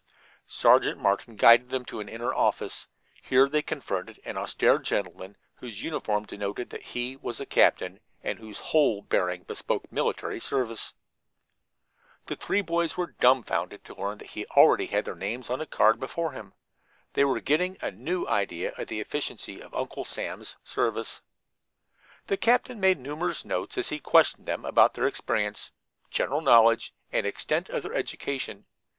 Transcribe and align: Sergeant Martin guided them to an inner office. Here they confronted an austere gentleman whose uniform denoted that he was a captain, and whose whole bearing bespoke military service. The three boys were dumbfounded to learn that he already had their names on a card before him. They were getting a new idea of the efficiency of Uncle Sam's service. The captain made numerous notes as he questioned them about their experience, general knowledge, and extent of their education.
Sergeant 0.47 0.97
Martin 0.99 1.35
guided 1.35 1.69
them 1.69 1.85
to 1.85 1.99
an 1.99 2.09
inner 2.09 2.33
office. 2.33 2.87
Here 3.21 3.47
they 3.47 3.61
confronted 3.61 4.19
an 4.25 4.35
austere 4.35 4.79
gentleman 4.79 5.37
whose 5.57 5.83
uniform 5.83 6.25
denoted 6.25 6.71
that 6.71 6.81
he 6.81 7.15
was 7.17 7.39
a 7.39 7.45
captain, 7.45 7.99
and 8.23 8.39
whose 8.39 8.57
whole 8.73 9.03
bearing 9.03 9.43
bespoke 9.43 9.91
military 9.91 10.39
service. 10.39 10.93
The 12.25 12.35
three 12.35 12.61
boys 12.61 12.97
were 12.97 13.13
dumbfounded 13.19 13.83
to 13.85 13.95
learn 13.95 14.17
that 14.17 14.31
he 14.31 14.47
already 14.47 14.87
had 14.87 15.05
their 15.05 15.13
names 15.13 15.51
on 15.51 15.61
a 15.61 15.67
card 15.67 15.99
before 15.99 16.31
him. 16.31 16.53
They 17.13 17.23
were 17.23 17.39
getting 17.39 17.77
a 17.79 17.91
new 17.91 18.25
idea 18.27 18.73
of 18.79 18.87
the 18.87 19.01
efficiency 19.01 19.61
of 19.61 19.75
Uncle 19.75 20.03
Sam's 20.03 20.57
service. 20.63 21.21
The 22.25 22.37
captain 22.37 22.79
made 22.79 22.97
numerous 22.97 23.45
notes 23.45 23.77
as 23.77 23.89
he 23.89 23.99
questioned 23.99 24.47
them 24.47 24.65
about 24.65 24.95
their 24.95 25.05
experience, 25.05 25.69
general 26.09 26.41
knowledge, 26.41 26.91
and 27.11 27.27
extent 27.27 27.69
of 27.69 27.83
their 27.83 27.93
education. 27.93 28.65